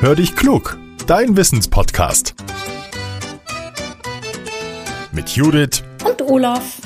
[0.00, 2.36] Hör dich klug, dein Wissenspodcast.
[5.10, 6.76] Mit Judith und Olaf.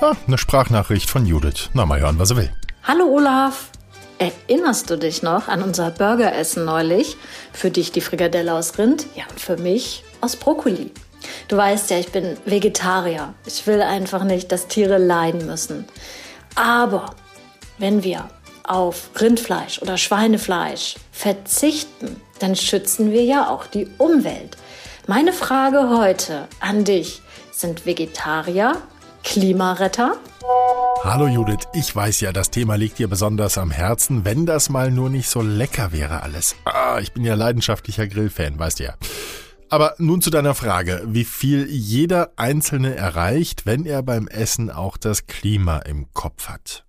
[0.00, 1.70] Ah, eine Sprachnachricht von Judith.
[1.72, 2.52] Na, mal hören, was er will.
[2.84, 3.70] Hallo Olaf.
[4.18, 7.16] Erinnerst du dich noch an unser Burgeressen neulich?
[7.52, 10.92] Für dich die Frikadelle aus Rind, ja und für mich aus Brokkoli.
[11.48, 13.34] Du weißt ja, ich bin Vegetarier.
[13.46, 15.86] Ich will einfach nicht, dass Tiere leiden müssen.
[16.54, 17.16] Aber
[17.78, 18.30] wenn wir
[18.64, 24.56] auf Rindfleisch oder Schweinefleisch verzichten, dann schützen wir ja auch die Umwelt.
[25.06, 28.82] Meine Frage heute an dich, sind Vegetarier
[29.22, 30.16] Klimaretter?
[31.02, 34.90] Hallo Judith, ich weiß ja, das Thema liegt dir besonders am Herzen, wenn das mal
[34.90, 36.56] nur nicht so lecker wäre alles.
[36.64, 38.94] Ah, ich bin ja leidenschaftlicher Grillfan, weißt du ja.
[39.70, 44.96] Aber nun zu deiner Frage, wie viel jeder Einzelne erreicht, wenn er beim Essen auch
[44.96, 46.84] das Klima im Kopf hat.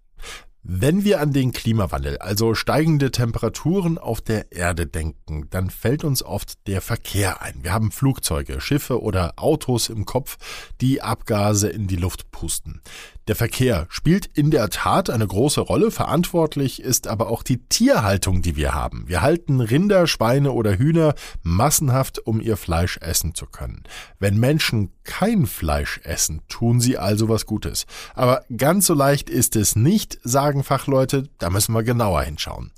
[0.68, 6.24] Wenn wir an den Klimawandel, also steigende Temperaturen auf der Erde denken, dann fällt uns
[6.24, 7.64] oft der Verkehr ein.
[7.64, 10.38] Wir haben Flugzeuge, Schiffe oder Autos im Kopf,
[10.82, 12.82] die Abgase in die Luft pusten.
[13.28, 18.44] Der Verkehr spielt in der Tat eine große Rolle, verantwortlich ist aber auch die Tierhaltung,
[18.44, 19.06] die wir haben.
[19.08, 23.84] Wir halten Rinder, Schweine oder Hühner massenhaft, um ihr Fleisch essen zu können.
[24.20, 27.88] Wenn Menschen kein Fleisch essen, tun sie also was Gutes.
[28.14, 32.72] Aber ganz so leicht ist es nicht, sagen Fachleute, da müssen wir genauer hinschauen.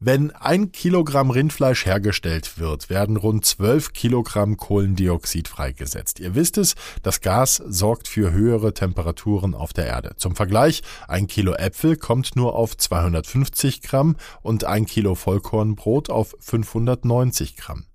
[0.00, 6.20] Wenn ein Kilogramm Rindfleisch hergestellt wird, werden rund 12 Kilogramm Kohlendioxid freigesetzt.
[6.20, 10.14] Ihr wisst es, das Gas sorgt für höhere Temperaturen auf der Erde.
[10.16, 16.34] Zum Vergleich, ein Kilo Äpfel kommt nur auf 250 Gramm und ein Kilo Vollkornbrot auf
[16.40, 17.86] 590 Gramm.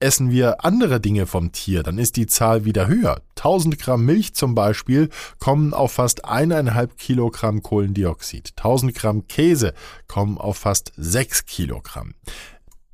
[0.00, 3.20] Essen wir andere Dinge vom Tier, dann ist die Zahl wieder höher.
[3.36, 5.08] 1000 Gramm Milch zum Beispiel
[5.40, 8.52] kommen auf fast eineinhalb Kilogramm Kohlendioxid.
[8.56, 9.74] 1000 Gramm Käse
[10.06, 12.14] kommen auf fast 6 Kilogramm.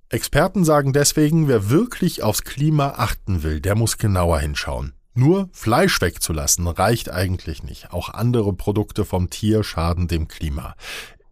[0.09, 4.95] Experten sagen deswegen, wer wirklich aufs Klima achten will, der muss genauer hinschauen.
[5.17, 7.93] Nur Fleisch wegzulassen reicht eigentlich nicht.
[7.93, 10.75] Auch andere Produkte vom Tier schaden dem Klima.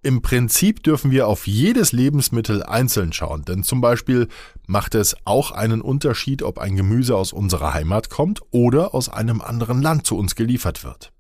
[0.05, 4.27] Im Prinzip dürfen wir auf jedes Lebensmittel einzeln schauen, denn zum Beispiel
[4.67, 9.41] macht es auch einen Unterschied, ob ein Gemüse aus unserer Heimat kommt oder aus einem
[9.41, 11.13] anderen Land zu uns geliefert wird.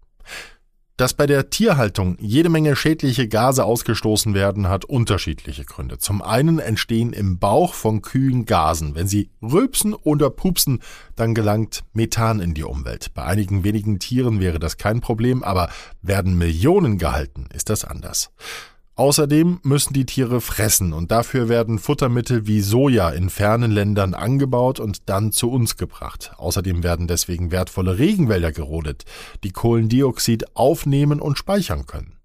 [1.03, 5.99] Dass bei der Tierhaltung jede Menge schädliche Gase ausgestoßen werden, hat unterschiedliche Gründe.
[5.99, 8.95] Zum einen entstehen im Bauch von Kühen Gasen.
[8.95, 10.79] Wenn sie rülpsen oder pupsen,
[11.17, 13.15] dann gelangt Methan in die Umwelt.
[13.15, 15.71] Bei einigen wenigen Tieren wäre das kein Problem, aber
[16.03, 18.31] werden Millionen gehalten, ist das anders.
[18.95, 24.81] Außerdem müssen die Tiere fressen und dafür werden Futtermittel wie Soja in fernen Ländern angebaut
[24.81, 26.33] und dann zu uns gebracht.
[26.37, 29.05] Außerdem werden deswegen wertvolle Regenwälder gerodet,
[29.45, 32.19] die Kohlendioxid aufnehmen und speichern können.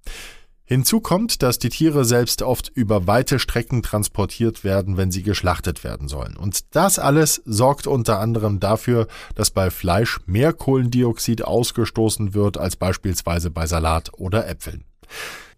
[0.69, 5.85] Hinzu kommt, dass die Tiere selbst oft über weite Strecken transportiert werden, wenn sie geschlachtet
[5.85, 6.35] werden sollen.
[6.35, 12.75] Und das alles sorgt unter anderem dafür, dass bei Fleisch mehr Kohlendioxid ausgestoßen wird als
[12.75, 14.83] beispielsweise bei Salat oder Äpfeln.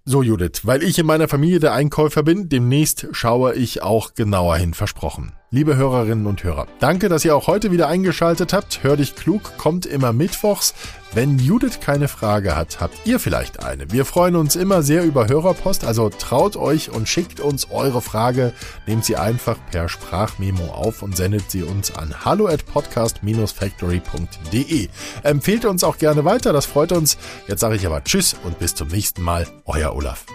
[0.05, 4.57] So, Judith, weil ich in meiner Familie der Einkäufer bin, demnächst schaue ich auch genauer
[4.57, 5.33] hin, versprochen.
[5.51, 8.83] Liebe Hörerinnen und Hörer, danke, dass ihr auch heute wieder eingeschaltet habt.
[8.83, 10.75] Hör dich klug kommt immer mittwochs.
[11.11, 13.91] Wenn Judith keine Frage hat, habt ihr vielleicht eine.
[13.91, 18.53] Wir freuen uns immer sehr über Hörerpost, also traut euch und schickt uns eure Frage.
[18.85, 24.89] Nehmt sie einfach per Sprachmemo auf und sendet sie uns an hallo at podcast-factory.de.
[25.23, 27.17] Empfehlt uns auch gerne weiter, das freut uns.
[27.47, 29.47] Jetzt sage ich aber Tschüss und bis zum nächsten Mal.
[29.65, 30.27] Euer Olaf.